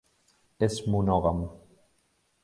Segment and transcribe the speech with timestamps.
[0.67, 1.43] És monògam.